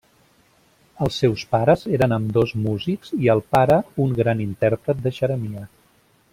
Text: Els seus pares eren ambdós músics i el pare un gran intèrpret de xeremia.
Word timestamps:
Els 1.07 1.17
seus 1.23 1.43
pares 1.51 1.83
eren 1.97 2.17
ambdós 2.17 2.55
músics 2.69 3.13
i 3.19 3.31
el 3.35 3.45
pare 3.57 3.79
un 4.07 4.19
gran 4.23 4.45
intèrpret 4.51 5.07
de 5.07 5.17
xeremia. 5.21 5.71